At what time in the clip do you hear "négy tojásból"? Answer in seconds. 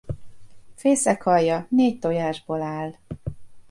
1.69-2.61